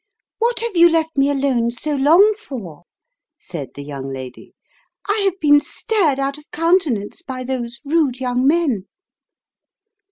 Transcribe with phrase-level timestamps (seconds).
[0.39, 2.85] "What have you left me alone so long for?"
[3.39, 4.55] said the young lady."
[5.07, 8.85] I have been stared out of coimtenance by those rude young men."